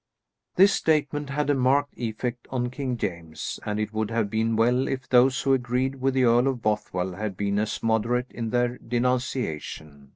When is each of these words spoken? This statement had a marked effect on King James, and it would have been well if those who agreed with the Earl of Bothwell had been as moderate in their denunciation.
This 0.55 0.73
statement 0.73 1.29
had 1.29 1.51
a 1.51 1.53
marked 1.53 1.93
effect 1.95 2.47
on 2.49 2.71
King 2.71 2.97
James, 2.97 3.59
and 3.67 3.79
it 3.79 3.93
would 3.93 4.09
have 4.09 4.31
been 4.31 4.55
well 4.55 4.87
if 4.87 5.07
those 5.07 5.43
who 5.43 5.53
agreed 5.53 6.01
with 6.01 6.15
the 6.15 6.23
Earl 6.23 6.47
of 6.47 6.61
Bothwell 6.63 7.11
had 7.13 7.37
been 7.37 7.59
as 7.59 7.83
moderate 7.83 8.31
in 8.31 8.49
their 8.49 8.79
denunciation. 8.79 10.09